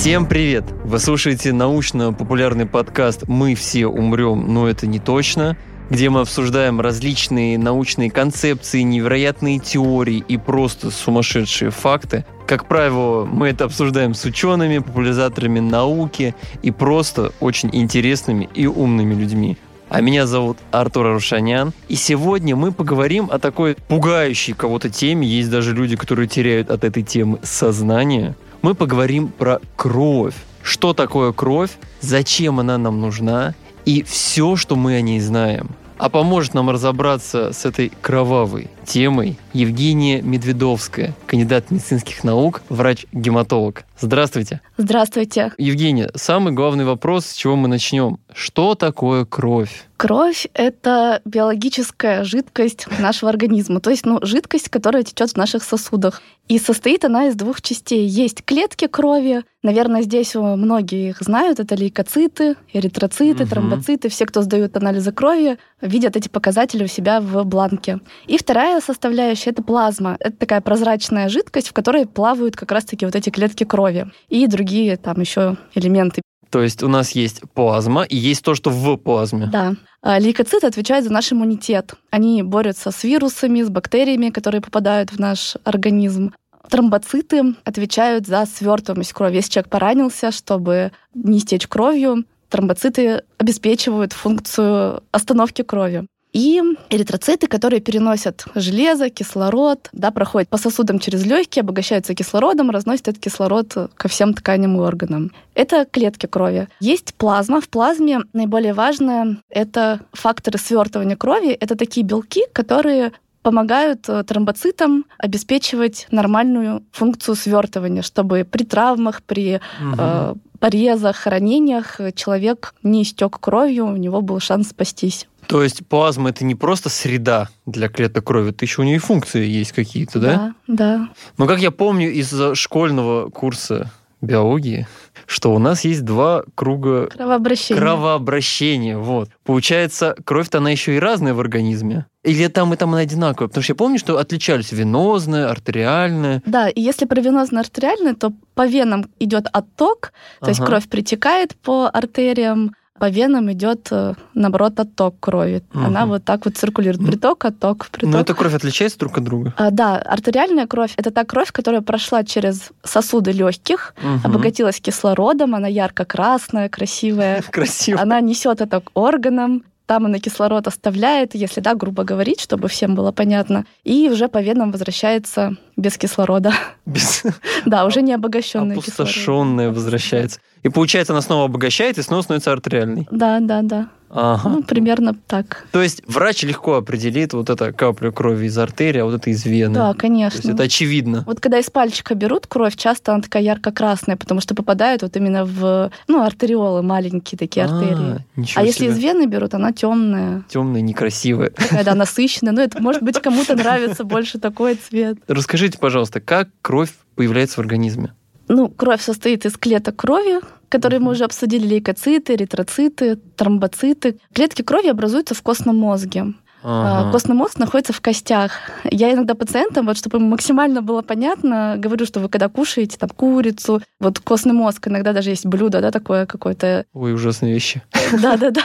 [0.00, 0.64] Всем привет!
[0.82, 5.58] Вы слушаете научно-популярный подкаст «Мы все умрем, но это не точно»,
[5.90, 12.24] где мы обсуждаем различные научные концепции, невероятные теории и просто сумасшедшие факты.
[12.46, 19.12] Как правило, мы это обсуждаем с учеными, популяризаторами науки и просто очень интересными и умными
[19.12, 19.58] людьми.
[19.90, 21.74] А меня зовут Артур Арушанян.
[21.88, 25.28] И сегодня мы поговорим о такой пугающей кого-то теме.
[25.28, 28.34] Есть даже люди, которые теряют от этой темы сознание.
[28.62, 30.34] Мы поговорим про кровь.
[30.62, 31.70] Что такое кровь?
[32.00, 33.54] Зачем она нам нужна?
[33.86, 35.70] И все, что мы о ней знаем.
[35.96, 43.84] А поможет нам разобраться с этой кровавой темой Евгения Медведовская, кандидат медицинских наук, врач-гематолог.
[44.00, 44.60] Здравствуйте.
[44.78, 45.52] Здравствуйте.
[45.58, 48.18] Евгения, самый главный вопрос, с чего мы начнем.
[48.32, 49.86] Что такое кровь?
[49.98, 56.22] Кровь— это биологическая жидкость нашего организма, то есть ну, жидкость, которая течет в наших сосудах.
[56.48, 58.06] И состоит она из двух частей.
[58.06, 63.50] Есть клетки крови, наверное, здесь многие их знают, это лейкоциты, эритроциты, угу.
[63.50, 64.08] тромбоциты.
[64.08, 68.00] Все, кто сдают анализы крови, видят эти показатели у себя в бланке.
[68.26, 70.16] И вторая составляющая— это плазма.
[70.18, 73.89] Это такая прозрачная жидкость, в которой плавают как раз-таки вот эти клетки крови
[74.28, 78.70] и другие там еще элементы то есть у нас есть плазма и есть то, что
[78.70, 79.46] в плазме.
[79.46, 79.74] Да.
[80.02, 81.94] А, лейкоциты отвечают за наш иммунитет.
[82.10, 86.32] Они борются с вирусами, с бактериями, которые попадают в наш организм.
[86.68, 89.36] Тромбоциты отвечают за свертываемость крови.
[89.36, 96.06] Если человек поранился, чтобы не истечь кровью, тромбоциты обеспечивают функцию остановки крови.
[96.32, 103.08] И эритроциты, которые переносят железо, кислород, да, проходят по сосудам через легкие, обогащаются кислородом, разносят
[103.08, 105.32] этот кислород ко всем тканям и органам.
[105.54, 106.68] Это клетки крови.
[106.78, 107.60] Есть плазма.
[107.60, 111.50] В плазме наиболее важное— это факторы свертывания крови.
[111.50, 119.56] Это такие белки, которые помогают э, тромбоцитам обеспечивать нормальную функцию свертывания, чтобы при травмах, при
[119.56, 119.96] угу.
[119.98, 125.26] э, порезах, ранениях человек не истек кровью, у него был шанс спастись.
[125.50, 129.44] То есть плазма это не просто среда для клеток крови, это еще у нее функции
[129.44, 130.54] есть какие-то, да?
[130.66, 131.08] Да, да.
[131.38, 133.90] Но как я помню из школьного курса
[134.20, 134.86] биологии,
[135.26, 137.80] что у нас есть два круга кровообращения.
[137.80, 138.98] кровообращения.
[138.98, 139.30] Вот.
[139.44, 142.06] Получается, кровь-то она еще и разная в организме.
[142.22, 143.48] Или там и там она одинаковая?
[143.48, 146.42] Потому что я помню, что отличались венозная, артериальная.
[146.44, 150.50] Да, и если про венозно-артериальную, то по венам идет отток, то ага.
[150.50, 155.62] есть кровь притекает по артериям, по венам идет, э, наоборот, отток крови.
[155.74, 155.84] Угу.
[155.84, 157.04] Она вот так вот циркулирует.
[157.04, 158.12] Приток, отток, приток.
[158.12, 159.54] Но эта кровь отличается друг от друга?
[159.56, 164.20] А, да, артериальная кровь это та кровь, которая прошла через сосуды легких, угу.
[164.28, 167.42] обогатилась кислородом, она ярко-красная, красивая.
[167.50, 168.02] Красивая.
[168.02, 172.94] Она несет это к органам, там она кислород оставляет, если да, грубо говорить, чтобы всем
[172.94, 176.52] было понятно, и уже по венам возвращается без кислорода.
[176.86, 177.24] Без...
[177.66, 180.38] Да, уже не обогащенная Опустошенная возвращается.
[180.62, 183.08] И получается, она снова обогащает и снова становится артериальной.
[183.10, 183.88] Да, да, да.
[184.10, 184.48] Ага.
[184.48, 185.66] Ну, примерно так.
[185.70, 189.44] То есть врач легко определит вот это каплю крови из артерии, а вот это из
[189.44, 189.74] вены.
[189.74, 190.42] Да, конечно.
[190.42, 191.22] То есть это очевидно.
[191.26, 195.44] Вот когда из пальчика берут кровь, часто она такая ярко-красная, потому что попадает вот именно
[195.44, 198.24] в ну, артериолы, маленькие такие а, артерии.
[198.56, 200.44] А если из вены берут, она темная.
[200.48, 201.50] Темная, некрасивая.
[201.50, 202.52] Такая, да, насыщенная.
[202.52, 205.18] Ну, это, может быть, кому-то нравится больше такой цвет.
[205.28, 208.12] Расскажите, пожалуйста, как кровь появляется в организме?
[208.48, 210.40] Ну, кровь состоит из клеток крови,
[210.70, 214.18] которые мы уже обсудили, лейкоциты, эритроциты, тромбоциты.
[214.32, 216.32] Клетки крови образуются в костном мозге.
[216.62, 217.12] А, ага.
[217.12, 218.52] Костный мозг находится в костях.
[218.84, 223.08] Я иногда пациентам, вот чтобы им максимально было понятно, говорю, что вы когда кушаете там
[223.08, 226.84] курицу, вот костный мозг, иногда даже есть блюдо, да, такое какое-то...
[226.92, 227.82] Ой, ужасные вещи.
[228.20, 228.62] Да-да-да.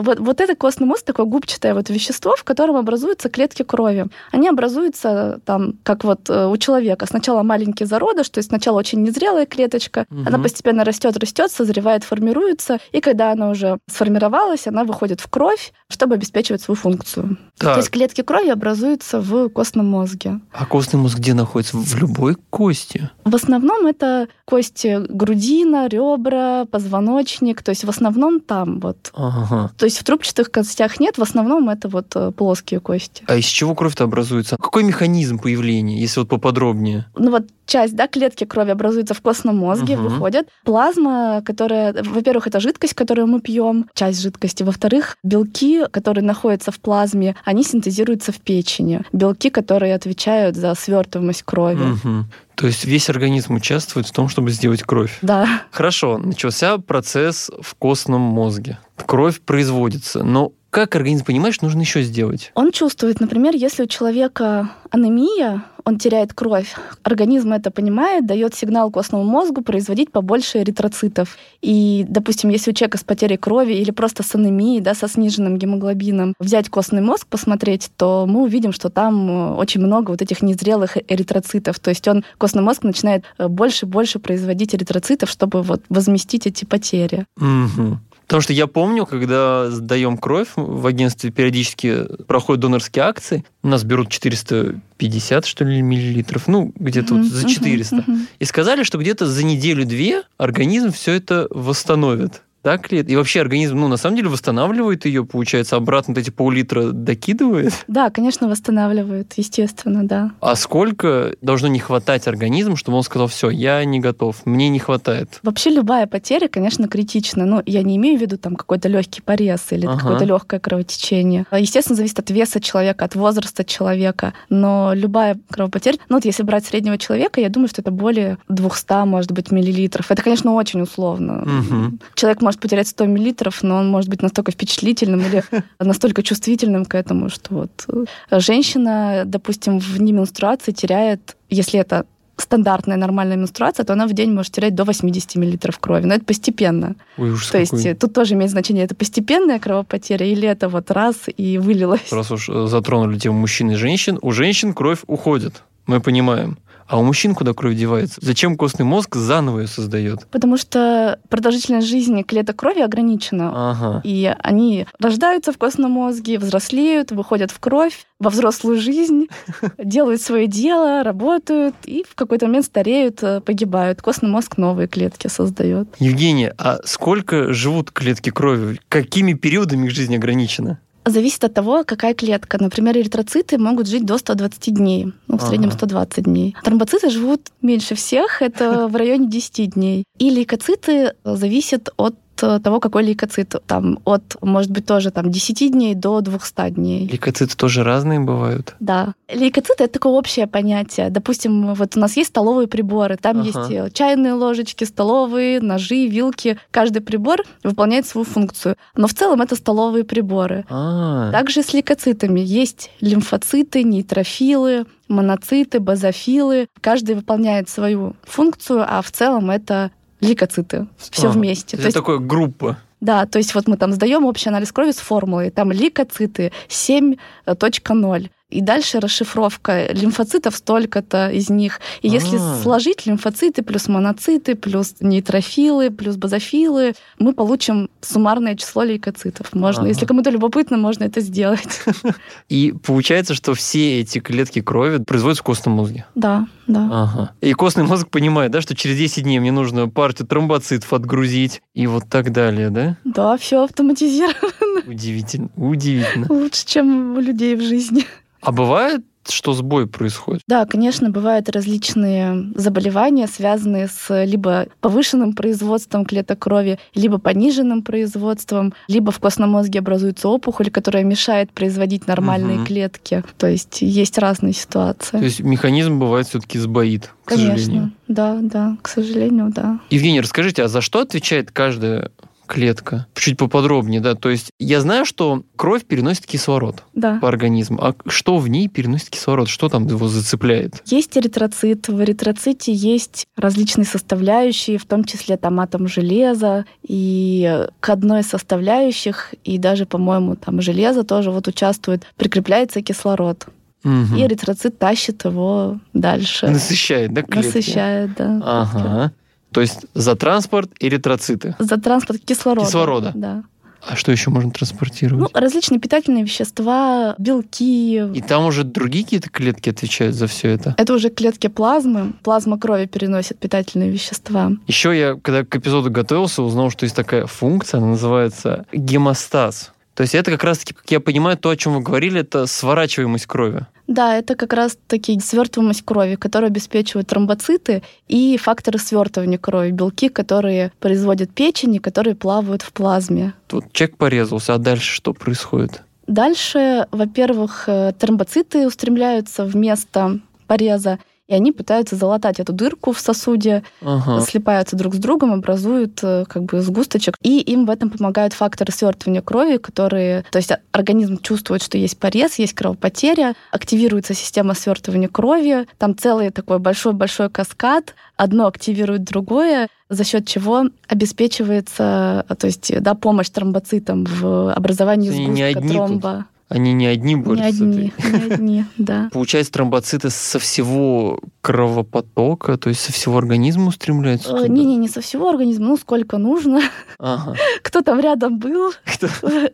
[0.00, 4.06] Вот, вот это костный мозг, такое губчатое вот вещество, в котором образуются клетки крови.
[4.32, 7.06] Они образуются там, как вот э, у человека.
[7.06, 10.22] Сначала маленький зародыш, то есть сначала очень незрелая клеточка, угу.
[10.26, 15.72] она постепенно растет, растет, созревает, формируется, и когда она уже сформировалась, она выходит в кровь,
[15.90, 17.38] чтобы обеспечивать свою функцию функцию.
[17.58, 17.74] Так.
[17.74, 20.40] То есть клетки крови образуются в костном мозге.
[20.52, 21.76] А костный мозг где находится?
[21.76, 23.10] В любой кости?
[23.24, 27.62] В основном это кости грудина, ребра, позвоночник.
[27.62, 29.10] То есть в основном там вот.
[29.12, 29.72] Ага.
[29.76, 33.24] То есть в трубчатых костях нет, в основном это вот э, плоские кости.
[33.26, 34.56] А из чего кровь-то образуется?
[34.56, 37.06] Какой механизм появления, если вот поподробнее?
[37.16, 40.04] Ну вот часть, да, клетки крови образуются в костном мозге, угу.
[40.04, 40.48] выходят.
[40.64, 44.62] Плазма, которая, во-первых, это жидкость, которую мы пьем, часть жидкости.
[44.62, 47.07] Во-вторых, белки, которые находятся в плазме,
[47.44, 49.02] они синтезируются в печени.
[49.12, 51.92] Белки, которые отвечают за свертываемость крови.
[51.92, 52.24] Угу.
[52.54, 55.18] То есть весь организм участвует в том, чтобы сделать кровь.
[55.22, 55.62] Да.
[55.70, 58.78] Хорошо, начался процесс в костном мозге.
[59.06, 62.52] Кровь производится, но как организм понимает, что нужно еще сделать?
[62.54, 66.74] Он чувствует, например, если у человека анемия, он теряет кровь.
[67.02, 71.38] Организм это понимает, дает сигнал костному мозгу производить побольше эритроцитов.
[71.62, 75.56] И, допустим, если у человека с потерей крови или просто с анемией, да, со сниженным
[75.56, 80.42] гемоглобином, взять костный мозг, посмотреть, то мы увидим, что там э, очень много вот этих
[80.42, 81.78] незрелых эритроцитов.
[81.78, 86.46] То есть он, костный мозг начинает э, больше и больше производить эритроцитов, чтобы вот возместить
[86.46, 87.24] эти потери.
[87.38, 87.98] Угу.
[88.28, 93.84] Потому что я помню, когда сдаем кровь, в агентстве периодически проходят донорские акции, у нас
[93.84, 97.96] берут 450, что ли, миллилитров, ну, где-то uh-huh, вот за 400.
[97.96, 98.26] Uh-huh, uh-huh.
[98.38, 102.42] И сказали, что где-то за неделю-две организм все это восстановит.
[102.68, 103.00] Так ли?
[103.00, 107.72] И вообще организм, ну, на самом деле, восстанавливает ее, получается, обратно эти пол-литра докидывает?
[107.88, 110.32] Да, конечно, восстанавливает, естественно, да.
[110.42, 114.78] А сколько должно не хватать организм, чтобы он сказал, все, я не готов, мне не
[114.78, 115.40] хватает?
[115.42, 117.46] Вообще любая потеря, конечно, критична.
[117.46, 119.98] Но я не имею в виду там какой-то легкий порез или ага.
[119.98, 121.46] какое-то легкое кровотечение.
[121.50, 124.34] Естественно, зависит от веса человека, от возраста человека.
[124.50, 129.06] Но любая кровопотеря, ну вот если брать среднего человека, я думаю, что это более 200,
[129.06, 130.10] может быть, миллилитров.
[130.10, 131.44] Это, конечно, очень условно.
[131.44, 131.98] Угу.
[132.14, 135.44] Человек может потерять 100 миллилитров, но он может быть настолько впечатлительным или
[135.78, 142.06] настолько чувствительным к этому, что вот э, женщина, допустим, в неменструации теряет, если это
[142.40, 146.04] стандартная нормальная менструация, то она в день может терять до 80 миллилитров крови.
[146.04, 146.94] Но это постепенно.
[147.16, 147.82] Ой, ужас то какой.
[147.82, 152.12] есть тут тоже имеет значение, это постепенная кровопотеря или это вот раз и вылилось.
[152.12, 155.62] Раз уж э, затронули тему мужчин и женщин, у женщин кровь уходит.
[155.86, 156.58] Мы понимаем.
[156.88, 158.18] А у мужчин куда кровь девается?
[158.22, 160.26] Зачем костный мозг заново ее создает?
[160.30, 163.52] Потому что продолжительность жизни клеток крови ограничена.
[163.54, 164.00] Ага.
[164.04, 169.26] И они рождаются в костном мозге, взрослеют, выходят в кровь, во взрослую жизнь,
[169.78, 174.00] делают свое дело, работают и в какой-то момент стареют, э, погибают.
[174.00, 175.88] Костный мозг новые клетки создает.
[175.98, 178.80] Евгения, а сколько живут клетки крови?
[178.88, 180.80] Какими периодами их жизнь ограничена?
[181.08, 182.58] Зависит от того, какая клетка.
[182.60, 186.54] Например, эритроциты могут жить до 120 дней, ну, в среднем 120 дней.
[186.62, 190.04] Тромбоциты живут меньше всех, это в районе 10 дней.
[190.18, 193.54] И лейкоциты зависят от того, какой лейкоцит.
[193.66, 197.08] Там от, может быть, тоже там 10 дней до 200 дней.
[197.08, 198.74] Лейкоциты тоже разные бывают?
[198.80, 199.14] Да.
[199.32, 201.10] Лейкоциты— это такое общее понятие.
[201.10, 203.46] Допустим, вот у нас есть столовые приборы, там ага.
[203.46, 206.58] есть э, чайные ложечки, столовые, ножи, вилки.
[206.70, 208.76] Каждый прибор выполняет свою функцию.
[208.96, 210.64] Но в целом это столовые приборы.
[210.68, 211.32] А-а-а.
[211.32, 216.68] Также с лейкоцитами есть лимфоциты, нейтрофилы, моноциты, базофилы.
[216.80, 220.86] Каждый выполняет свою функцию, а в целом это лейкоциты.
[220.96, 221.76] Все а, вместе.
[221.76, 222.78] Это то есть, такая группа.
[223.00, 228.30] Да, то есть вот мы там сдаем общий анализ крови с формулой, там лейкоциты 7.0.
[228.50, 231.80] И дальше расшифровка лимфоцитов столько-то из них.
[232.00, 232.62] И если А-а-а.
[232.62, 239.52] сложить лимфоциты плюс моноциты, плюс нейтрофилы, плюс базофилы, мы получим суммарное число лейкоцитов.
[239.52, 239.88] Можно, А-а-а.
[239.88, 241.82] если кому-то любопытно, можно это сделать.
[242.48, 246.06] И получается, что все эти клетки крови производятся в костном мозге?
[246.14, 246.88] Да, да.
[246.90, 247.30] Ага.
[247.42, 251.86] И костный мозг понимает, да, что через 10 дней мне нужно партию тромбоцитов отгрузить и
[251.86, 252.96] вот так далее, да?
[253.04, 254.84] Да, все автоматизировано.
[254.86, 256.26] Удивительно, удивительно.
[256.30, 258.06] Лучше, чем у людей в жизни.
[258.40, 260.42] А бывает, что сбой происходит?
[260.46, 268.74] Да, конечно, бывают различные заболевания, связанные с либо повышенным производством клеток крови, либо пониженным производством,
[268.88, 272.66] либо в костном мозге образуется опухоль, которая мешает производить нормальные угу.
[272.66, 273.24] клетки.
[273.36, 275.18] То есть есть разные ситуации.
[275.18, 277.92] То есть механизм бывает все-таки сбоит, к Конечно, сожалению.
[278.08, 279.80] да, да, к сожалению, да.
[279.90, 282.10] Евгений, расскажите, а за что отвечает каждая
[282.48, 283.06] клетка.
[283.14, 284.14] Чуть поподробнее, да.
[284.14, 287.18] То есть я знаю, что кровь переносит кислород да.
[287.20, 287.78] по организму.
[287.80, 289.48] А что в ней переносит кислород?
[289.48, 290.82] Что там его зацепляет?
[290.86, 291.88] Есть эритроцит.
[291.88, 296.64] В эритроците есть различные составляющие, в том числе там атом железа.
[296.82, 303.46] И к одной из составляющих, и даже, по-моему, там железо тоже вот участвует, прикрепляется кислород.
[303.84, 304.16] Угу.
[304.16, 306.48] И эритроцит тащит его дальше.
[306.48, 307.56] Насыщает, да, клетки?
[307.56, 308.40] Насыщает, да.
[308.44, 309.12] Ага.
[309.52, 311.56] То есть за транспорт эритроциты.
[311.58, 312.66] За транспорт кислорода.
[312.66, 313.12] Кислорода.
[313.14, 313.44] Да.
[313.86, 315.32] А что еще можно транспортировать?
[315.32, 318.02] Ну, различные питательные вещества, белки.
[318.12, 320.74] И там уже другие какие-то клетки отвечают за все это?
[320.76, 322.12] Это уже клетки плазмы.
[322.22, 324.52] Плазма крови переносит питательные вещества.
[324.66, 329.72] Еще я, когда к эпизоду готовился, узнал, что есть такая функция, она называется гемостаз.
[329.98, 333.26] То есть это как раз-таки, как я понимаю, то, о чем вы говорили, это сворачиваемость
[333.26, 333.66] крови.
[333.88, 340.70] Да, это как раз-таки свертываемость крови, которая обеспечивает тромбоциты и факторы свертывания крови, белки, которые
[340.78, 343.32] производят печень и которые плавают в плазме.
[343.48, 345.82] Тут человек порезался, а дальше что происходит?
[346.06, 352.98] Дальше, во-первых, э, тромбоциты устремляются в место пореза, и они пытаются залатать эту дырку в
[352.98, 354.20] сосуде, Ага.
[354.22, 357.16] слипаются друг с другом, образуют э, как бы сгусточек.
[357.22, 360.24] И им в этом помогают факторы свертывания крови, которые...
[360.30, 366.30] То есть организм чувствует, что есть порез, есть кровопотеря, активируется система свертывания крови, там целый
[366.30, 374.04] такой большой-большой каскад, одно активирует другое, за счет чего обеспечивается, то есть, да, помощь тромбоцитам
[374.06, 376.26] в образовании Они не сгустка одни тут тромба.
[376.48, 377.52] Они не одни Не борются.
[377.52, 379.10] с одни, не одни, да.
[379.12, 384.34] Получается, тромбоциты со всего кровопотока, то есть со всего организма устремляются?
[384.36, 384.48] Э?
[384.48, 386.60] Не-не, не со всего организма, ну сколько нужно.
[386.98, 387.34] Ага.
[387.62, 389.08] Кто там рядом был, Кто-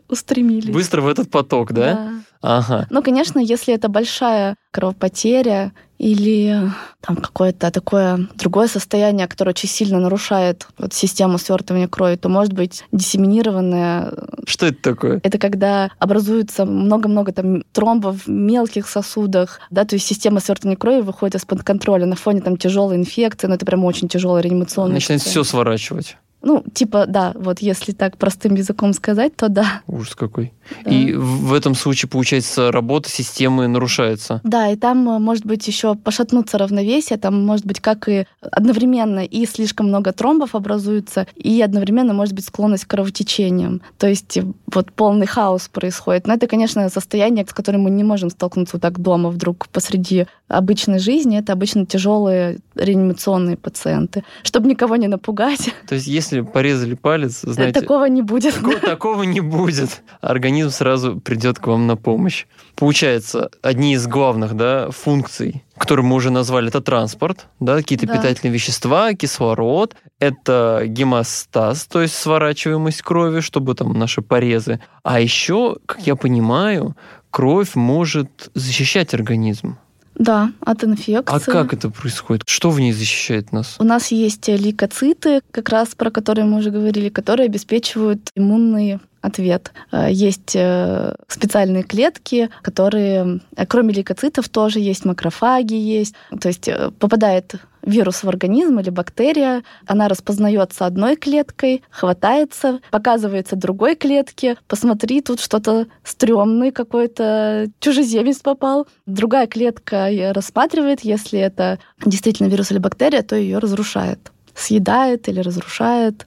[0.09, 0.73] устремились.
[0.73, 2.11] Быстро в этот поток, да?
[2.41, 2.87] Ага.
[2.91, 5.73] Ну, конечно, если это большая кровопотеря
[6.05, 6.71] или
[7.01, 12.53] там какое-то такое другое состояние, которое очень сильно нарушает вот, систему свертывания крови, то может
[12.53, 14.13] быть диссеминированное.
[14.47, 15.21] Что это такое?
[15.23, 21.01] Это когда образуется много-много там тромбов в мелких сосудах, да, то есть система свертывания крови
[21.01, 24.97] выходит из-под контроля на фоне там тяжелой инфекции, но это прям очень тяжелая реанимационная.
[24.97, 26.19] Начинает все сворачивать.
[26.45, 29.83] Ну, типа, да, вот если так простым языком сказать, то да.
[29.87, 30.53] Ужас какой.
[30.85, 30.91] да.
[30.91, 34.41] И в этом случае, получается, работа системы нарушается.
[34.45, 39.25] Да, и там э, может быть еще пошатнуться равновесие, там может быть как и одновременно
[39.25, 43.81] и слишком много тромбов образуется, и одновременно может быть склонность к кровотечениям.
[43.99, 46.27] То есть вот полный хаос происходит.
[46.27, 50.27] Но это, конечно, состояние, с которым мы не можем столкнуться вот так дома вдруг посреди
[50.49, 51.39] обычной жизни.
[51.39, 54.25] Это обычно тяжелые реанимационные пациенты.
[54.43, 58.55] Чтобы никого не напугать, То есть, если порезали палец, знаете, такого не будет.
[58.55, 60.03] такого, такого не будет.
[60.21, 62.47] Организм сразу придет к вам на помощь.
[62.75, 68.17] Получается, одни из главных да, функций, которые мы уже назвали, это транспорт, да, какие-то Да.
[68.17, 74.81] питательные вещества, кислород, это гемостаз, то есть сворачиваемость крови, чтобы там наши порезы.
[75.03, 76.97] А еще, как я понимаю,
[77.31, 79.77] кровь может защищать организм.
[80.15, 81.37] Да, от инфекции.
[81.37, 82.43] А как это происходит?
[82.47, 83.77] Что в ней защищает нас?
[83.79, 89.73] У нас есть лейкоциты, как раз про которые мы уже говорили, которые обеспечивают иммунный ответ.
[89.91, 96.15] Э, Есть э, специальные клетки, которые, э, кроме лейкоцитов, тоже есть макрофаги, есть.
[96.41, 96.69] То есть
[96.99, 105.21] попадает вирус в организм или бактерия, она распознается одной клеткой, хватается, показывается другой клетке, посмотри,
[105.21, 108.87] тут что-то стрёмный какой-то чужеземец попал.
[109.07, 116.27] Другая клетка рассматривает, если это действительно вирус или бактерия, то ее разрушает съедает или разрушает.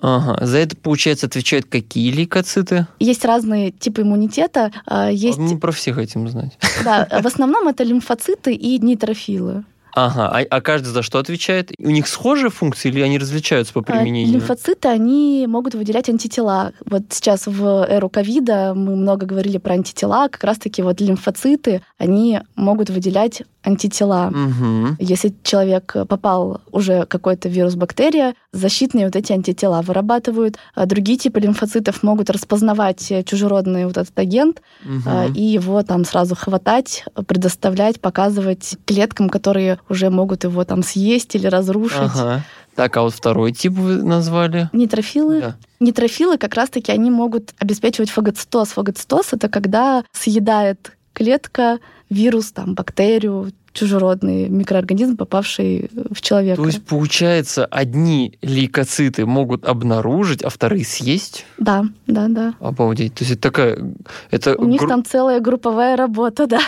[0.00, 0.44] Ага.
[0.44, 2.86] За это, получается, отвечают какие лейкоциты?
[2.98, 4.72] Есть разные типы иммунитета.
[4.86, 6.58] А, Есть, Мы про всех хотим знать.
[6.84, 9.64] да, в основном это лимфоциты и нейтрофилы.
[9.98, 11.72] Ага, а, а каждый за что отвечает?
[11.78, 14.34] У них схожие функции или они различаются по А, применению?
[14.34, 16.72] Лимфоциты, они могут выделять антитела.
[16.86, 20.28] Вот сейчас в эру ковида мы много говорили про антитела.
[20.28, 24.30] Как раз-таки вот лимфоциты, они могут выделять антитела.
[24.30, 24.96] Мгм.
[24.98, 30.56] Если человек попал уже какой-то вирус, бактерия, защитные вот эти антитела вырабатывают.
[30.74, 34.62] А другие типы лимфоцитов могут распознавать чужеродный вот этот агент
[35.06, 41.34] а, и его там сразу хватать, предоставлять, показывать клеткам, которые уже могут его там съесть
[41.34, 41.98] или разрушить.
[41.98, 42.44] Ага.
[42.74, 44.70] Так, а вот второй тип вы назвали?
[44.72, 45.40] Нейтрофилы.
[45.40, 45.56] Да.
[45.80, 48.68] Нейтрофилы как раз-таки они могут обеспечивать фагоцитоз.
[48.68, 56.60] Фагоцитоз— это когда съедает клетка вирус, там, бактерию, чужеродный микроорганизм, попавший в человека.
[56.62, 61.46] То есть, получается, одни лейкоциты могут обнаружить, а вторые съесть?
[61.58, 62.54] Да, да, да.
[62.60, 63.14] Обалдеть.
[63.14, 63.78] То есть это такая...
[64.30, 66.60] Это У них гру- там целая групповая работа, да.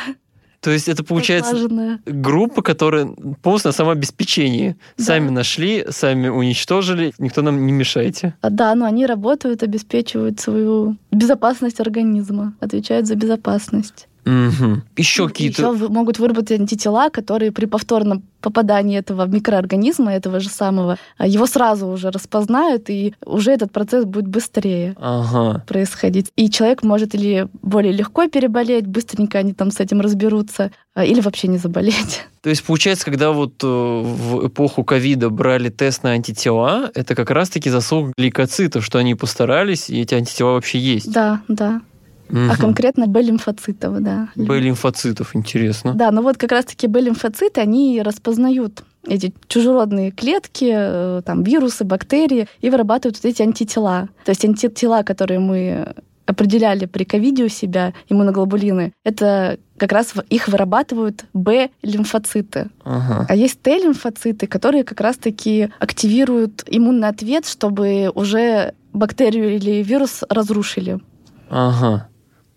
[0.61, 2.01] То есть это получается отлаженная.
[2.05, 3.09] группа, которая
[3.43, 4.77] полностью на самообеспечении.
[4.99, 5.05] Да.
[5.05, 8.35] Сами нашли, сами уничтожили, никто нам не мешайте.
[8.43, 14.07] А, Да, но они работают, обеспечивают свою безопасность организма, отвечают за безопасность.
[14.25, 14.83] Мгм.
[14.97, 15.73] Еще какие-то...
[15.73, 21.47] Еще могут выработать антитела, которые при повторном попадании этого микроорганизма, этого же самого, а, его
[21.47, 25.63] сразу уже распознают, и уже этот процесс будет быстрее Ага.
[25.67, 26.31] происходить.
[26.37, 31.21] И человек может или более легко переболеть, быстренько они там с этим разберутся, а, или
[31.21, 32.25] вообще не заболеть.
[32.43, 37.31] То есть, получается, когда вот э, в эпоху ковида брали тест на антитела, это как
[37.31, 41.13] раз-таки заслуга гликоцитов, что они постарались, и эти антитела вообще есть.
[41.13, 41.83] Да, да.
[42.31, 42.51] Мгм.
[42.51, 44.29] А конкретно Б-лимфоцитов, да.
[44.37, 45.95] Б-лимфоцитов, интересно.
[45.95, 52.47] Да, ну вот как раз-таки Б-лимфоциты, они распознают эти чужеродные клетки, э, там, вирусы, бактерии,
[52.61, 54.09] и вырабатывают вот эти антитела.
[54.25, 55.95] То есть антитела, которые мы
[56.27, 62.71] определяли при ковиде у себя, иммуноглобулины, это как раз их вырабатывают Б-лимфоциты.
[62.85, 63.27] Ага.
[63.29, 71.01] А есть Т-лимфоциты, которые как раз-таки активируют иммунный ответ, чтобы уже бактерию или вирус разрушили.
[71.49, 72.07] Ага.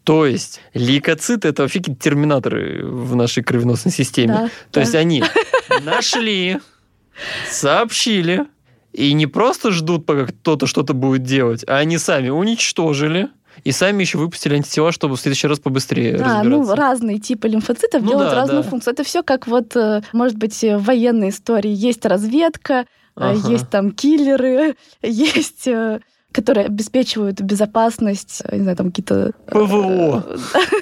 [0.04, 4.34] То есть лейкоциты это вообще какие-то терминаторы в нашей кровеносной системе.
[4.34, 4.82] Да, То да.
[4.82, 5.24] есть они
[5.84, 6.60] нашли,
[7.50, 8.46] сообщили,
[8.92, 13.30] и не просто ждут, пока кто-то что-то будет делать, а они сами уничтожили
[13.64, 16.76] и сами еще выпустили антитела, чтобы в следующий раз побыстрее Да, ну разбираться.
[16.76, 18.70] разные типы лимфоцитов Ну делают да, разную да.
[18.70, 18.94] функцию.
[18.94, 23.50] Это все как вот, э, может быть, э, в военной истории есть разведка, э, Ага.
[23.52, 25.68] есть там киллеры, есть
[26.34, 29.32] которые обеспечивают безопасность, э, не знаю, там какие-то...
[29.48, 30.26] э, ПВО.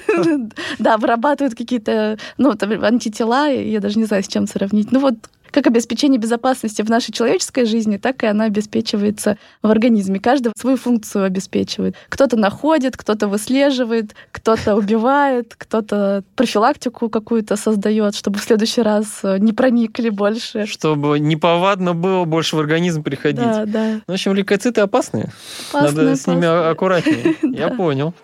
[0.78, 4.92] Да, вырабатывают какие-то, ну, там, антитела, я даже не знаю, с чем сравнить.
[4.92, 5.14] Ну вот
[5.52, 10.18] как обеспечение безопасности в нашей человеческой жизни, так и она обеспечивается в организме.
[10.18, 11.94] Каждый свою функцию обеспечивает.
[12.08, 19.38] Кто-то находит, кто-то выслеживает, кто-то убивает, кто-то профилактику какую-то создает, чтобы в следующий раз э,
[19.38, 20.66] не проникли больше.
[20.66, 23.42] Чтобы неповадно было больше в организм приходить.
[23.42, 24.00] Да, да.
[24.06, 25.30] В общем, лейкоциты опасные.
[25.72, 27.36] Опасно, Надо с ними аккуратнее.
[27.42, 28.14] Я понял.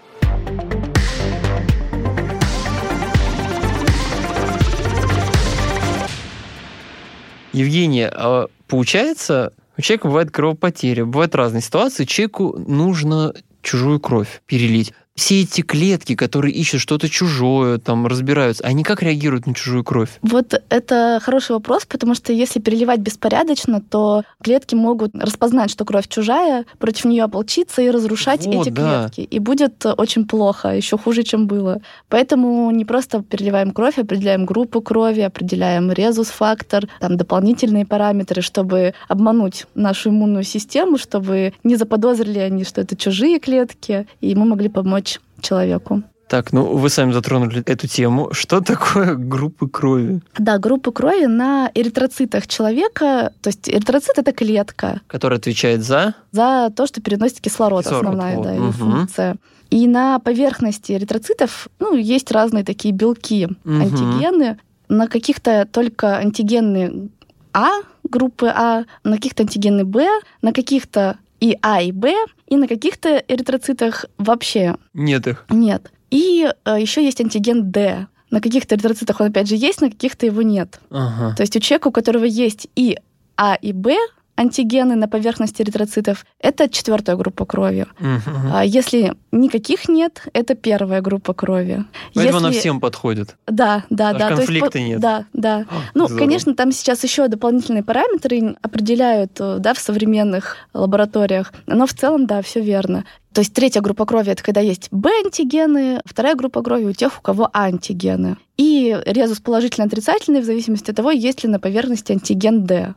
[7.59, 14.93] Евгения, а получается, у человека бывает кровопотеря, бывают разные ситуации, человеку нужно чужую кровь перелить.
[15.19, 20.11] Все эти клетки, которые ищут что-то чужое, там разбираются, они как реагируют на чужую кровь?
[20.23, 26.07] Вот это хороший вопрос, потому что если переливать беспорядочно, то клетки могут распознать, что кровь
[26.07, 29.09] чужая, против нее ополчиться и разрушать Вот, эти да.
[29.09, 29.23] клетки.
[29.23, 31.81] И будет очень плохо, еще хуже, чем было.
[32.09, 39.67] Поэтому не просто переливаем кровь, определяем группу крови, определяем резус-фактор, там дополнительные параметры, чтобы обмануть
[39.75, 45.08] нашу иммунную систему, чтобы не заподозрили они, что это чужие клетки, и мы могли помочь
[45.41, 46.03] человеку.
[46.29, 48.29] Так, ну вы сами затронули эту тему.
[48.33, 55.01] Что такое группы крови, Да, группы крови на эритроцитах человека, то есть эритроцит это клетка
[55.07, 56.15] которая отвечает за...
[56.33, 58.73] за то, что переносит кислород, Кислород, основная вот, да, мгм.
[58.73, 59.37] функция.
[59.71, 63.81] И на поверхности эритроцитов ну, есть разные такие белки, Мгм.
[63.83, 64.59] антигены.
[64.91, 67.09] На каких-то только антигены
[67.55, 70.07] А, группы А, на каких-то антигены Б,
[70.43, 72.15] на каких-то и А, и Б,
[72.47, 75.45] и на каких-то эритроцитах вообще Нет их.
[75.51, 75.91] нет.
[76.11, 78.07] И еще есть антиген Д.
[78.31, 80.81] На каких-то эритроцитах он опять же есть, на каких-то его нет.
[80.91, 81.35] Ага.
[81.37, 82.99] То есть у человека, у которого есть и
[83.37, 83.97] А, и Б
[84.39, 87.87] антигены на поверхности эритроцитов, это четвертая группа крови.
[87.99, 88.51] Мгм.
[88.55, 91.85] А если никаких нет, это первая группа крови.
[92.15, 93.37] Поэтому она Если- всем подходит.
[93.47, 94.19] Да, да, да.
[94.19, 95.01] то есть конфликта по- нет.
[95.01, 95.67] Да, да.
[95.69, 96.19] А, Ну, здорово.
[96.25, 101.53] конечно, там сейчас еще дополнительные параметры определяют, э, да, в современных лабораториях.
[101.67, 103.05] Но в целом, да, все верно.
[103.35, 107.23] То есть третья группа крови это когда есть Б-антигены, вторая группа крови у тех, у
[107.23, 108.37] кого А-антигены.
[108.57, 112.95] И резус положительно-отрицательный в зависимости от того, есть ли на поверхности антиген Д.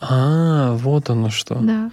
[0.00, 1.56] А, вот оно что.
[1.56, 1.90] Да.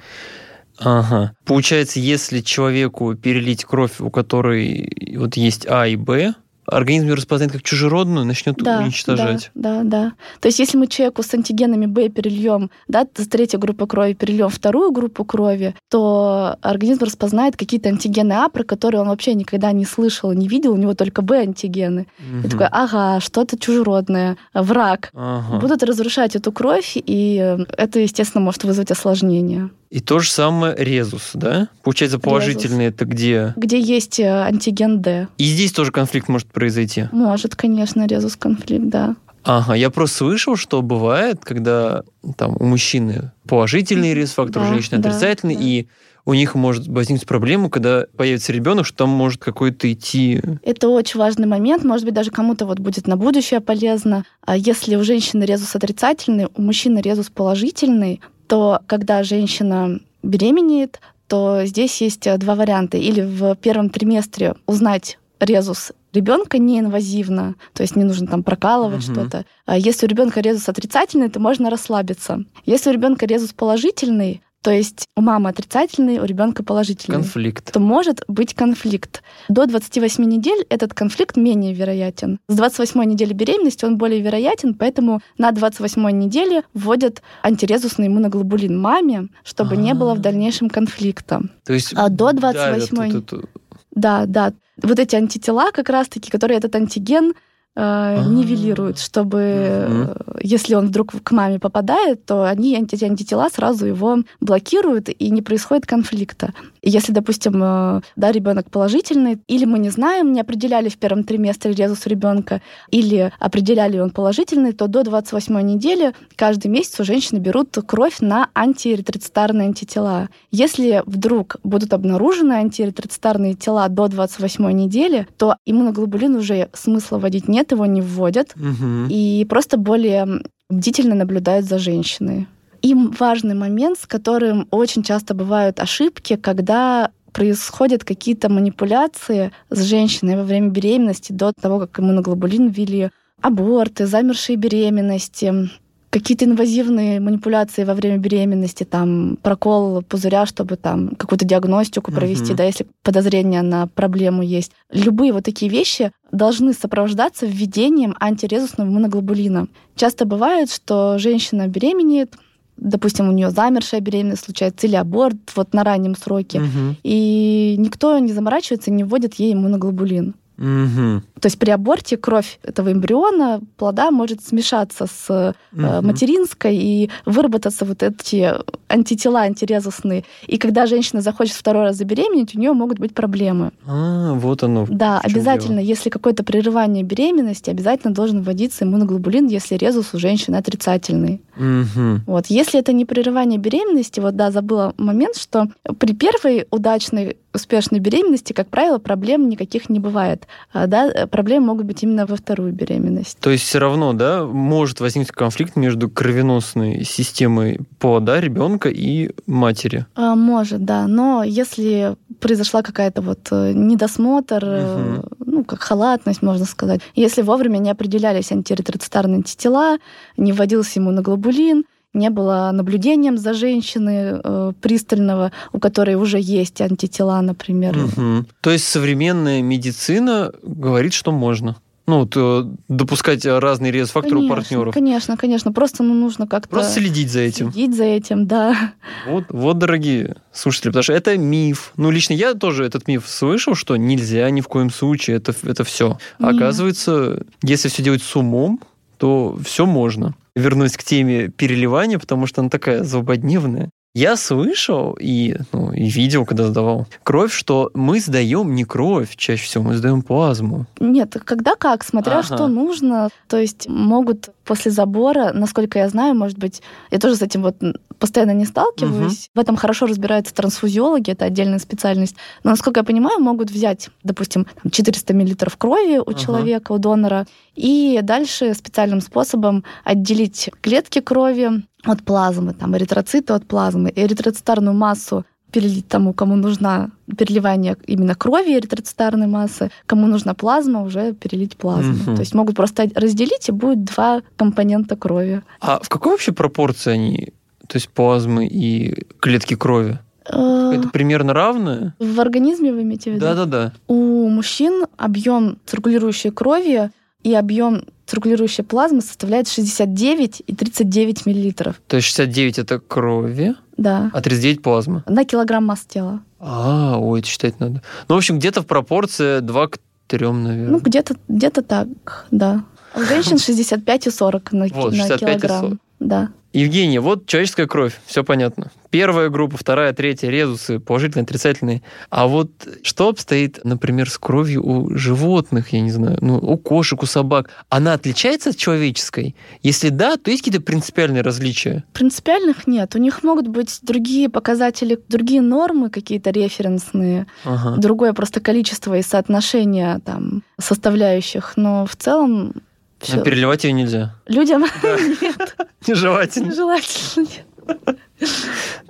[0.80, 1.34] Ага.
[1.46, 6.36] Получается, если человеку перелить кровь, у которой вот есть А и Б,
[6.68, 9.52] организм ее распознает как чужеродную, начнет Да, уничтожать.
[9.56, 10.14] Да, да, да.
[10.42, 14.50] То есть если мы человеку с антигенами Б перельем, да, с третьей группы крови перельем
[14.50, 19.86] вторую группу крови, то организм распознает какие-то антигены А, про которые он вообще никогда не
[19.86, 22.08] слышал, не видел, у него только Б-антигены.
[22.20, 22.50] И Мгм.
[22.50, 25.10] такой, ага, что-то чужеродное, враг.
[25.14, 25.60] Ага.
[25.60, 29.70] Будут разрушать эту кровь, и это, естественно, может вызвать осложнения.
[29.90, 31.70] И то же самое резус, да?
[31.82, 33.54] Получается, положительный это где?
[33.56, 35.30] Где есть э, антиген Д.
[35.38, 37.08] И здесь тоже конфликт может произойти.
[37.12, 39.16] Может, конечно, резус-конфликт, да.
[39.44, 42.02] Ага, я просто слышал, что бывает, когда
[42.36, 45.62] там у мужчины положительный резус-фактор, у Да, женщины да, отрицательный, да.
[45.62, 45.86] и
[46.26, 50.42] у них может возникнуть проблема, когда появится ребенок, что там может какой-то идти.
[50.64, 54.26] Это очень важный момент, может быть, даже кому-то вот будет на будущее полезно.
[54.42, 61.62] А если у женщины резус отрицательный, у мужчины резус положительный, то когда женщина беременеет, то
[61.66, 62.98] здесь есть э, два варианта.
[62.98, 69.16] Или в первом триместре узнать резус ребенка неинвазивно, то есть не нужно там прокалывать Мгм.
[69.16, 69.46] что-то.
[69.66, 72.44] А если у ребенка резус отрицательный, то можно расслабиться.
[72.66, 77.72] Если у ребенка резус положительный, то есть у мамы отрицательный, у ребенка положительный Конфликт.
[77.72, 79.22] то может быть конфликт.
[79.48, 82.40] До 28 недель этот конфликт менее вероятен.
[82.50, 89.28] С 28 недели беременности он более вероятен, поэтому на 28 неделе вводят антирезусный иммуноглобулин маме,
[89.44, 90.22] чтобы не было в А.
[90.22, 91.42] дальнейшем конфликта.
[91.64, 92.56] То есть А до давят
[92.92, 93.50] 28-й вот эту-
[93.92, 94.54] Да, да.
[94.82, 97.34] Вот эти антитела как раз-таки, которые этот антиген
[97.78, 100.40] э, нивелируют, чтобы угу.
[100.42, 105.42] если он вдруг к маме попадает, то они анти антитела сразу его блокируют и не
[105.42, 106.54] происходит конфликта.
[106.82, 111.74] Если, допустим, э, да, ребенок положительный, или мы не знаем, не определяли в первом триместре
[111.74, 117.78] резус ребенка, или определяли он положительный, то до 28 недели каждый месяц у женщины берут
[117.86, 120.30] кровь на антиэритроцитарные антитела.
[120.50, 127.67] Если вдруг будут обнаружены антиэритроцитарные тела до 28 недели, то иммуноглобулин уже смысла вводить нет,
[127.72, 129.08] его не вводят, угу.
[129.10, 132.48] и просто более бдительно наблюдают за женщиной.
[132.82, 140.38] И важный момент, с которым очень часто бывают ошибки, когда происходят какие-то манипуляции с женщиной
[140.38, 143.10] во время беременности до того, как иммуноглобулин ввели,
[143.42, 145.70] аборты, замершие беременности,
[146.10, 152.58] какие-то инвазивные манипуляции во время беременности, там прокол пузыря, чтобы там какую-то диагностику провести, uh-huh.
[152.58, 154.72] да, если подозрение на проблему есть.
[154.92, 159.68] Любые вот такие вещи должны сопровождаться введением антирезусного иммуноглобулина.
[159.96, 162.36] Часто бывает, что женщина беременеет,
[162.78, 166.96] допустим, у нее замершая беременность случается или аборт вот на раннем сроке, угу.
[167.04, 170.36] и никто не заморачивается, не вводит ей иммуноглобулин.
[170.58, 171.22] Угу.
[171.40, 175.82] То есть при аборте кровь этого эмбриона, плода может смешаться с угу.
[176.02, 178.54] материнской и выработаться вот эти
[178.90, 180.24] антитела антирезусные.
[180.48, 183.72] И когда женщина захочет второй раз забеременеть, у нее могут быть проблемы.
[183.86, 184.88] А, вот оно.
[184.90, 185.90] Да, обязательно, дело.
[185.90, 191.42] если какое-то прерывание беременности, обязательно должен вводиться иммуноглобулин, если резус у женщины отрицательный.
[191.56, 192.22] Угу.
[192.26, 195.68] Вот, если это не прерывание беременности, вот да, забыла момент, что
[196.00, 200.48] при первой удачной успешной беременности, как правило, проблем никаких не бывает.
[200.72, 203.38] А, да, проблемы могут быть именно во вторую беременность.
[203.40, 209.32] То есть все равно, да, может возникнуть конфликт между кровеносной системой по да, ребенка и
[209.46, 210.06] матери?
[210.16, 211.08] А, может, да.
[211.08, 215.28] Но если произошла какая-то вот э, недосмотр, угу.
[215.46, 219.98] ну, как халатность, можно сказать, если вовремя не определялись антиретроцитарные антитела,
[220.38, 227.42] не вводился иммуноглобулин, не было наблюдением за женщиной э, пристального, у которой уже есть антитела,
[227.42, 227.98] например.
[227.98, 228.46] Угу.
[228.62, 231.76] То есть современная медицина говорит, что можно?
[232.08, 234.94] Ну, то э, допускать разные резус-факторы у партнеров.
[234.94, 235.74] Конечно, конечно.
[235.74, 236.70] Просто ну, нужно как-то...
[236.70, 237.72] Просто следить за этим.
[237.72, 238.94] Следить за этим, да.
[239.28, 241.92] Вот, вот, дорогие слушатели, потому что это миф.
[241.98, 245.84] Ну, лично я тоже этот миф слышал, что нельзя ни в коем случае, это, это
[245.84, 246.18] все.
[246.40, 248.80] Оказывается, если все делать с умом,
[249.18, 250.34] то все можно.
[250.58, 253.90] Вернусь к теме переливания, потому что она такая злободневная.
[254.18, 259.64] Я слышал и, ну, и видел, когда сдавал кровь, что мы сдаем не кровь, чаще
[259.64, 260.88] всего мы сдаем плазму.
[261.00, 262.56] Нет, когда как, смотря ага.
[262.56, 263.30] что нужно.
[263.48, 267.78] То есть могут после забора, насколько я знаю, может быть, я тоже с этим вот
[268.20, 269.46] постоянно не сталкиваюсь.
[269.46, 269.52] Угу.
[269.56, 272.36] В этом хорошо разбираются трансфузиологи, это отдельная специальность.
[272.64, 276.34] Но, насколько я понимаю, могут взять, допустим, 400 мл крови у ага.
[276.34, 283.68] человека, у донора, и дальше специальным способом отделить клетки крови от плазмы, там, эритроциты от
[283.68, 291.04] плазмы, эритроцитарную массу перелить тому, кому нужна переливание именно крови эритроцитарной массы, кому нужна плазма,
[291.04, 292.14] уже перелить плазму.
[292.14, 292.36] Угу.
[292.36, 295.62] То есть могут просто разделить, и будет два компонента крови.
[295.82, 297.54] А в какой вообще пропорции они,
[297.88, 300.20] то есть плазмы и клетки крови?
[300.50, 302.16] Э, Это примерно равное?
[302.20, 303.46] В организме вы имеете в виду?
[303.46, 303.94] Да-да-да.
[304.08, 307.12] У мужчин объем циркулирующей крови
[307.44, 311.96] и объем циркулирующей плазмы составляет 69 и 39 миллилитров.
[312.08, 313.76] То есть 69 это крови?
[313.96, 314.30] Да.
[314.34, 315.24] А 39 плазма?
[315.28, 316.42] На килограмм масс тела.
[316.60, 318.04] А, ой, это считать надо.
[318.28, 320.90] Ну, в общем, где-то в пропорции 2 к 3, наверное.
[320.90, 322.08] Ну, где-то где так,
[322.52, 322.84] да.
[323.14, 326.00] А у женщин 65 и 40 на, вот, на килограмм.
[326.20, 326.50] Да.
[326.74, 328.92] Евгения, вот человеческая кровь, все понятно.
[329.10, 332.02] Первая группа, вторая, третья, резусы, положительные, отрицательные.
[332.30, 332.70] А вот
[333.04, 337.70] что обстоит, например, с кровью у животных, я не знаю, ну, у кошек, у собак?
[337.90, 339.56] Она отличается от человеческой?
[339.82, 342.04] Если да, то есть какие-то принципиальные различия?
[342.14, 343.16] Принципиальных нет.
[343.16, 347.96] У них могут быть другие показатели, другие нормы какие-то референсные, ага.
[347.98, 352.74] другое просто количество и соотношение там составляющих, но в целом
[353.20, 353.38] все.
[353.38, 354.36] Но переливать ее нельзя.
[354.48, 354.86] Людям
[355.42, 355.76] нет.
[356.08, 356.68] Нежелательно.
[356.68, 358.18] Нежелательно нет.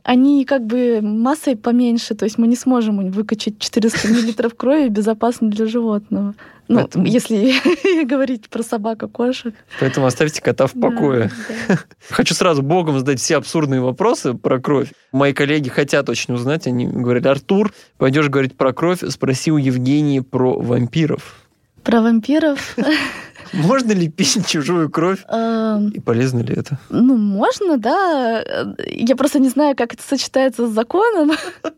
[0.04, 5.50] Они как бы массой поменьше, то есть мы не сможем выкачать 400 миллилитров крови безопасно
[5.50, 6.36] для животного.
[6.68, 7.06] Ну, Поэтому...
[7.06, 9.54] если говорить про собак и кошек.
[9.80, 11.32] Поэтому оставьте кота в покое.
[11.50, 11.80] Да, да.
[12.10, 14.92] Хочу сразу богом задать все абсурдные вопросы про кровь.
[15.12, 16.68] Мои коллеги хотят очень узнать.
[16.68, 21.47] Они говорят, Артур, пойдешь говорить про кровь, спроси у Евгении про вампиров.
[21.88, 22.76] Про вампиров?
[23.54, 25.24] Можно ли пить чужую кровь?
[25.30, 26.78] Эм, И полезно ли это?
[26.90, 28.44] Ну, можно, да.
[28.86, 31.32] Я просто не знаю, как это сочетается с законом.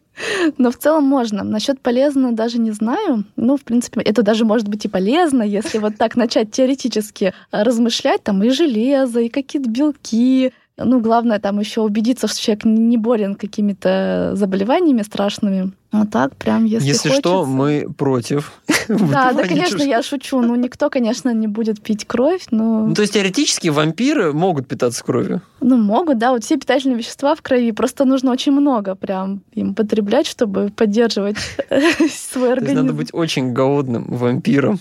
[0.58, 1.44] Но в целом можно.
[1.44, 3.24] Насчет полезно даже не знаю.
[3.36, 8.24] Ну, в принципе, это даже может быть и полезно, если вот так начать теоретически размышлять.
[8.24, 13.36] Там и железо, и какие-то белки, ну, главное там еще убедиться, что человек не болен
[13.36, 15.72] какими-то заболеваниями страшными.
[15.92, 17.30] А так прям, если Если хочется...
[17.30, 18.54] что, мы против.
[18.88, 20.42] Да, да, конечно, я шучу.
[20.42, 22.88] Ну, никто, конечно, не будет пить кровь, но...
[22.88, 25.42] Ну, то есть теоретически вампиры могут питаться кровью?
[25.62, 26.32] Ну, могут, да.
[26.32, 27.72] Вот все питательные вещества в крови.
[27.72, 31.38] Просто нужно очень много прям им потреблять, чтобы поддерживать
[32.12, 32.82] свой организм.
[32.82, 34.80] Надо быть очень голодным вампиром.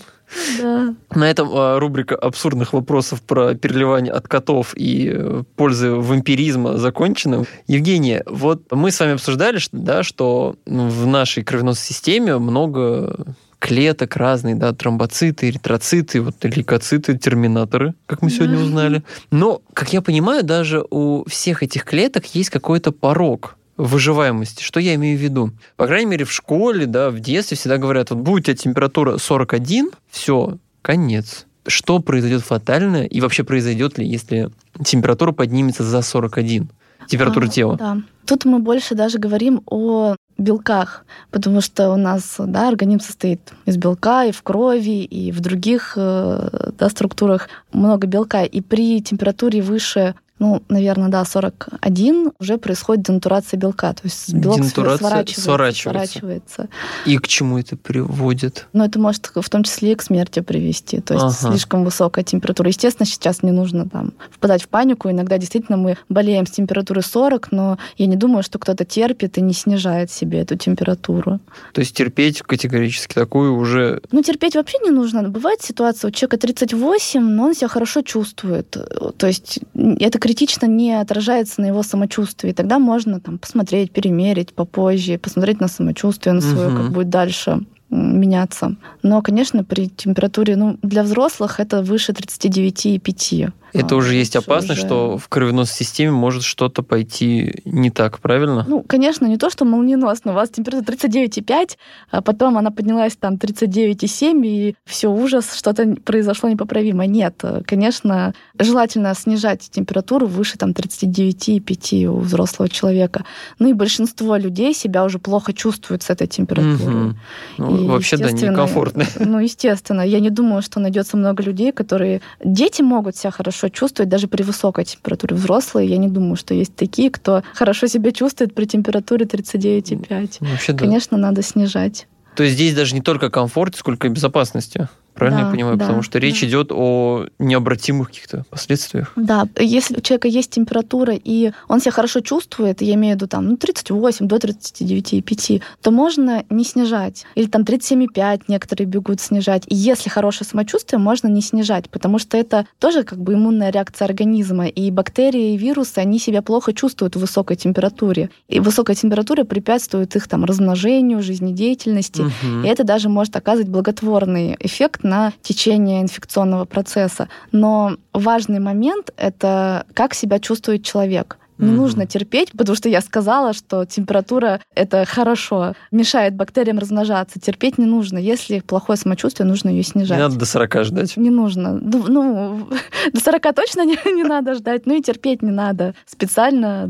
[0.59, 0.95] Да.
[1.15, 7.45] На этом а, рубрика абсурдных вопросов про переливание от котов и э, пользы вампиризма закончена.
[7.67, 14.15] Евгения, вот мы с вами обсуждали, что, да, что в нашей кровеносной системе много клеток
[14.15, 19.03] разные, да, тромбоциты, эритроциты, вот лейкоциты, терминаторы, как мы сегодня узнали.
[19.31, 24.61] Но, как я понимаю, даже у всех этих клеток есть какой-то порог выживаемости.
[24.61, 25.51] Что я имею в виду?
[25.77, 29.17] По крайней мере, в школе, да, в детстве всегда говорят, вот будет у тебя температура
[29.17, 31.45] 41, все, конец.
[31.65, 34.49] Что произойдет фатально и вообще произойдет ли, если
[34.83, 36.69] температура поднимется за 41?
[37.07, 37.77] Температура а, тела.
[37.77, 37.97] Да.
[38.25, 43.77] Тут мы больше даже говорим о белках, потому что у нас да, организм состоит из
[43.77, 48.43] белка и в крови, и в других э, да, структурах много белка.
[48.43, 54.63] И при температуре выше ну, наверное, да, 41 уже происходит денатурация белка, то есть белок
[54.63, 55.81] сворачивается, сворачивается.
[55.81, 56.69] сворачивается.
[57.05, 58.67] И к чему это приводит?
[58.73, 61.51] Ну, это может в том числе и к смерти привести, то есть ага.
[61.51, 62.69] слишком высокая температура.
[62.69, 67.51] Естественно, сейчас не нужно там впадать в панику, иногда действительно мы болеем с температурой 40,
[67.51, 71.39] но я не думаю, что кто-то терпит и не снижает себе эту температуру.
[71.73, 74.01] То есть терпеть категорически такую уже...
[74.11, 75.27] Ну, терпеть вообще не нужно.
[75.29, 78.69] Бывает ситуация, у человека 38, но он себя хорошо чувствует.
[79.17, 79.59] То есть
[79.99, 82.51] это критично не отражается на его самочувствии.
[82.51, 86.77] Тогда можно там посмотреть, перемерить попозже, посмотреть на самочувствие, на свое, угу.
[86.77, 88.75] как будет дальше меняться.
[89.01, 93.51] Но, конечно, при температуре, ну, для взрослых это выше 39,5.
[93.73, 94.87] Это а, уже есть опасность, уже...
[94.87, 98.65] что в кровеносной системе может что-то пойти не так, правильно?
[98.67, 100.31] Ну, конечно, не то, что молниеносно.
[100.31, 101.77] У вас температура 39,5,
[102.11, 107.05] а потом она поднялась там 39,7, и все, ужас, что-то произошло непоправимо.
[107.05, 113.25] Нет, конечно, желательно снижать температуру выше там 39,5 у взрослого человека.
[113.59, 117.09] Ну и большинство людей себя уже плохо чувствуют с этой температурой.
[117.09, 117.15] Угу.
[117.57, 119.05] Ну, вообще, да, некомфортно.
[119.19, 120.01] Ну, естественно.
[120.01, 122.21] Я не думаю, что найдется много людей, которые...
[122.43, 125.35] Дети могут себя хорошо хорошо чувствовать даже при высокой температуре.
[125.35, 130.37] Взрослые, я не думаю, что есть такие, кто хорошо себя чувствует при температуре 39,5.
[130.39, 131.23] Вообще, Конечно, да.
[131.23, 132.07] надо снижать.
[132.35, 134.87] То есть здесь даже не только комфорт, сколько и безопасности.
[135.19, 135.77] Правильно да, я понимаю?
[135.77, 136.47] Да, Потому что речь да.
[136.47, 139.11] идет о необратимых каких-то последствиях.
[139.15, 143.27] Да, если у человека есть температура, и он себя хорошо чувствует, я имею в виду
[143.27, 147.25] там, ну, 38 до 39,5, то можно не снижать.
[147.35, 149.63] Или там 37,5 некоторые бегут снижать.
[149.67, 154.05] И если хорошее самочувствие, можно не снижать, потому что это тоже как бы иммунная реакция
[154.05, 154.67] организма.
[154.67, 158.29] И бактерии, и вирусы, они себя плохо чувствуют в высокой температуре.
[158.47, 162.21] И высокая температура препятствует их там размножению, жизнедеятельности.
[162.21, 162.63] Угу.
[162.63, 167.27] И это даже может оказывать благотворный эффект на течение инфекционного процесса.
[167.51, 171.37] Но важный момент— это как себя чувствует человек.
[171.59, 171.75] Не mm-hmm.
[171.75, 177.39] нужно терпеть, потому что я сказала, что температура— это хорошо, мешает бактериям размножаться.
[177.39, 178.17] Терпеть не нужно.
[178.17, 180.17] Если плохое самочувствие, нужно ее снижать.
[180.17, 181.17] Не надо до 40 ждать.
[181.17, 181.73] Не нужно.
[181.73, 182.69] Ну, ну
[183.13, 185.93] до 40 точно не, не надо ждать, ну и терпеть не надо.
[186.05, 186.89] Специально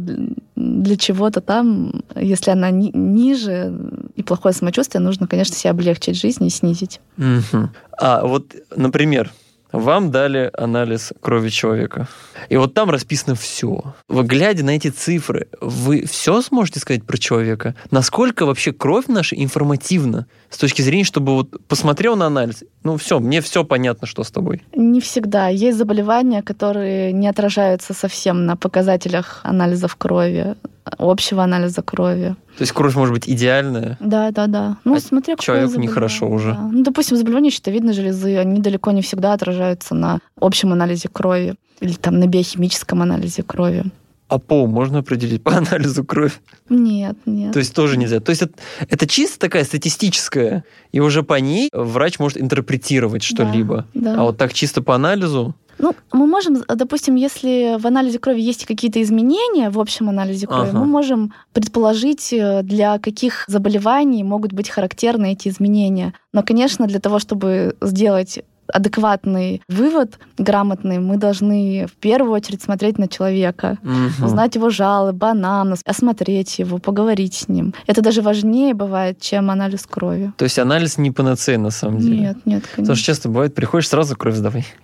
[0.55, 3.73] для чего-то там, если она ни, ниже
[4.15, 7.01] и плохое самочувствие, нужно, конечно, себе облегчить жизнь и снизить.
[7.17, 7.69] Угу.
[7.97, 9.32] А вот, например,
[9.71, 12.08] вам дали анализ крови человека.
[12.49, 13.95] И вот там расписано все.
[14.08, 17.75] Вы, глядя на эти цифры, вы все сможете сказать про человека?
[17.91, 23.19] Насколько вообще кровь наша информативна с точки зрения, чтобы вот посмотрел на анализ, ну все,
[23.19, 24.63] мне все понятно, что с тобой.
[24.75, 25.49] Не всегда.
[25.49, 30.55] Есть заболевания, которые не отражаются совсем на показателях анализов крови
[30.97, 32.36] общего анализа крови.
[32.57, 33.97] То есть кровь может быть идеальная?
[33.99, 34.77] Да, да, да.
[34.83, 36.53] Ну, а смотря человеку нехорошо уже.
[36.53, 36.69] Да.
[36.71, 41.93] Ну, допустим, заболевания щитовидной железы, они далеко не всегда отражаются на общем анализе крови или
[41.93, 43.85] там на биохимическом анализе крови.
[44.27, 46.33] А пол можно определить по анализу крови?
[46.69, 47.51] Нет, нет.
[47.51, 48.19] То есть тоже нельзя.
[48.19, 48.53] То есть это,
[48.88, 53.85] это чисто такая статистическая, и уже по ней врач может интерпретировать что-либо.
[53.93, 54.21] Да, да.
[54.21, 58.65] А вот так чисто по анализу ну, мы можем, допустим, если в анализе крови есть
[58.65, 60.80] какие-то изменения в общем анализе крови, ага.
[60.80, 66.13] мы можем предположить, э, для каких заболеваний могут быть характерны эти изменения.
[66.34, 68.39] Но, конечно, для того, чтобы сделать
[68.73, 74.25] адекватный вывод, грамотный, мы должны в первую очередь смотреть на человека, угу.
[74.25, 77.73] узнать его жалобы, анамнез, осмотреть его, поговорить с ним.
[77.88, 80.32] Это даже важнее бывает, чем анализ крови.
[80.38, 82.17] То есть анализ не панацея на самом деле?
[82.17, 82.75] Нет, нет, конечно.
[82.75, 84.65] Потому что часто бывает, приходишь, сразу кровь сдавай.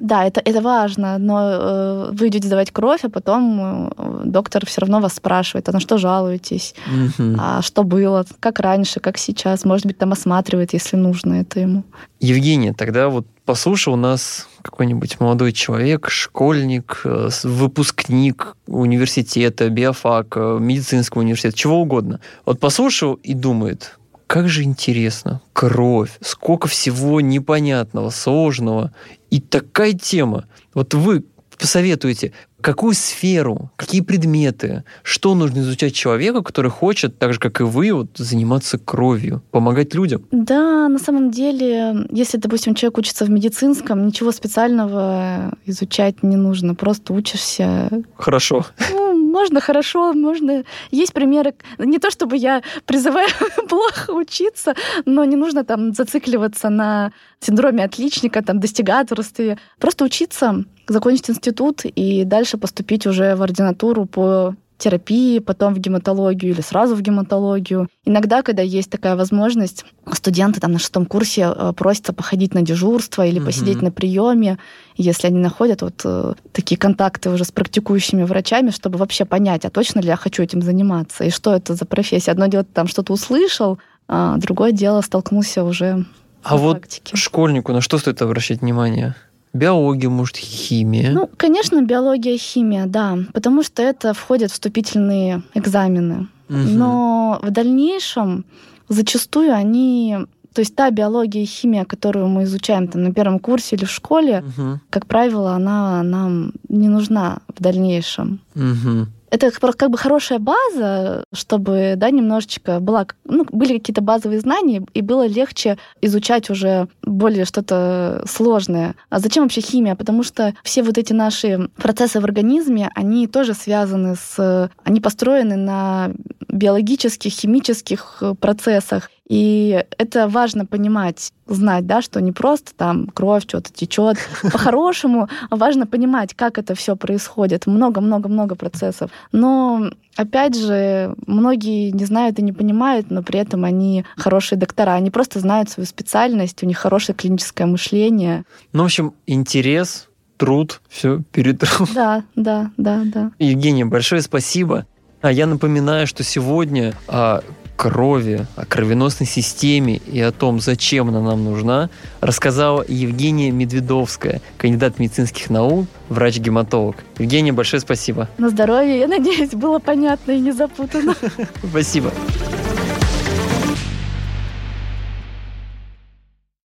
[0.00, 4.82] Да, это, это важно, но э, вы идете сдавать кровь, а потом э, доктор все
[4.82, 7.36] равно вас спрашивает, а на что жалуетесь, угу.
[7.38, 11.84] а что было, как раньше, как сейчас, может быть, там осматривает, если нужно это ему.
[12.20, 21.56] Евгения, тогда вот послушал нас какой-нибудь молодой человек, школьник, э, выпускник университета, биофака, медицинского университета,
[21.56, 22.20] чего угодно.
[22.44, 28.92] Вот послушал и думает, как же интересно, кровь, сколько всего непонятного, сложного.
[29.30, 30.46] И такая тема.
[30.74, 31.24] Вот вы
[31.58, 37.64] посоветуете, какую сферу, какие предметы, что нужно изучать человеку, который хочет, так же, как и
[37.64, 40.26] вы, вот, заниматься кровью, помогать людям?
[40.30, 46.74] Да, на самом деле, если, допустим, человек учится в медицинском, ничего специального изучать не нужно,
[46.74, 47.90] просто учишься.
[48.16, 48.66] Хорошо.
[48.90, 50.64] Ну, можно хорошо, можно...
[50.90, 53.28] Есть примеры, не то чтобы я призываю
[53.68, 59.58] плохо учиться, но не нужно там зацикливаться на синдроме отличника, там, достигаторстве.
[59.78, 66.52] Просто учиться, закончить институт и дальше поступить уже в ординатуру по терапии, потом в гематологию
[66.52, 67.88] или сразу в гематологию.
[68.04, 73.24] Иногда, когда есть такая возможность, студенты там на шестом курсе э, просятся походить на дежурство
[73.26, 73.44] или mm-hmm.
[73.44, 74.58] посидеть на приеме,
[74.96, 79.70] если они находят вот э, такие контакты уже с практикующими врачами, чтобы вообще понять, а
[79.70, 82.32] точно ли я хочу этим заниматься, и что это за профессия.
[82.32, 83.78] Одно дело, ты там что-то услышал,
[84.08, 86.04] а другое дело, столкнулся уже
[86.42, 87.16] а вот практике.
[87.16, 89.16] школьнику на что стоит обращать внимание?
[89.56, 91.10] Биология, может, химия?
[91.12, 96.28] Ну, конечно, биология, химия, да, потому что это входят вступительные экзамены.
[96.48, 96.58] Угу.
[96.58, 98.44] Но в дальнейшем
[98.88, 100.18] зачастую они
[100.54, 103.90] то есть та биология и химия, которую мы изучаем там, на первом курсе или в
[103.90, 104.80] школе, угу.
[104.88, 108.40] как правило, она нам не нужна в дальнейшем.
[108.54, 114.84] Угу это как бы хорошая база, чтобы, да, немножечко была, ну, были какие-то базовые знания,
[114.94, 118.94] и было легче изучать уже более что-то сложное.
[119.10, 119.94] А зачем вообще химия?
[119.94, 124.70] Потому что все вот эти наши процессы в организме, они тоже связаны с...
[124.84, 126.10] Они построены на
[126.48, 129.10] биологических, химических процессах.
[129.28, 134.18] И это важно понимать, знать, да, что не просто там кровь что-то течет.
[134.42, 137.66] По-хорошему важно понимать, как это все происходит.
[137.66, 139.10] Много-много-много процессов.
[139.32, 144.94] Но Опять же, многие не знают и не понимают, но при этом они хорошие доктора.
[144.94, 148.44] Они просто знают свою специальность, у них хорошее клиническое мышление.
[148.72, 150.08] Ну, в общем, интерес,
[150.38, 151.62] труд, все перед
[151.94, 153.30] Да, да, да, да.
[153.38, 154.86] Евгения, большое спасибо.
[155.20, 157.42] А я напоминаю, что сегодня а,
[157.76, 164.98] крови, о кровеносной системе и о том, зачем она нам нужна, рассказала Евгения Медведовская, кандидат
[164.98, 166.96] медицинских наук, врач-гематолог.
[167.18, 168.28] Евгения, большое спасибо.
[168.38, 171.14] На здоровье, я надеюсь, было понятно и не запутано.
[171.62, 172.10] Спасибо.